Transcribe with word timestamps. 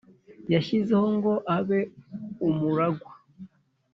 yashyizeho 0.53 1.07
ngo 1.17 1.33
abe 1.57 1.79
umuragwa 2.47 3.13